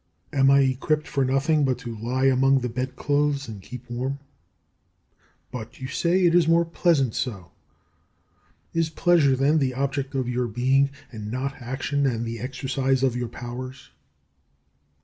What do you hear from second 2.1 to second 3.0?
among the bed